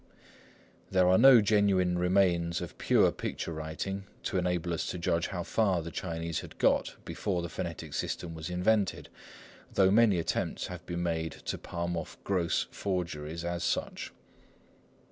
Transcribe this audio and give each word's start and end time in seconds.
There 0.89 1.07
are 1.09 1.19
no 1.19 1.41
genuine 1.41 1.95
remains 1.99 2.59
of 2.59 2.79
pure 2.79 3.11
picture 3.11 3.53
writing, 3.53 4.05
to 4.23 4.39
enable 4.39 4.73
us 4.73 4.87
to 4.87 4.97
judge 4.97 5.27
how 5.27 5.43
far 5.43 5.83
the 5.83 5.91
Chinese 5.91 6.39
had 6.39 6.57
got 6.57 6.95
before 7.05 7.43
the 7.43 7.49
phonetic 7.49 7.93
system 7.93 8.33
was 8.33 8.49
invented, 8.49 9.09
though 9.71 9.91
many 9.91 10.17
attempts 10.17 10.65
have 10.65 10.83
been 10.87 11.03
made 11.03 11.33
to 11.33 11.57
palm 11.59 11.95
off 11.95 12.17
gross 12.23 12.65
forgeries 12.71 13.45
as 13.45 13.63
such. 13.63 14.11